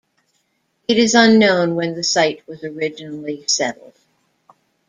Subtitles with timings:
[0.87, 3.93] It is unknown when the site was originally settled.